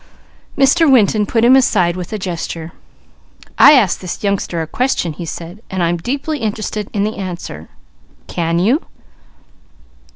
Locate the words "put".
1.27-1.45